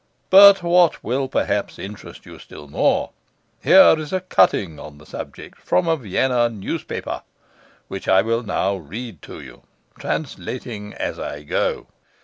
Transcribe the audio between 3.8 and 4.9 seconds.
is a cutting